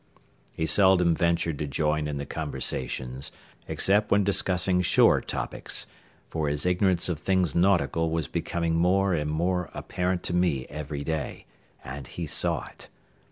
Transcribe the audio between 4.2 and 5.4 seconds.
discussing shore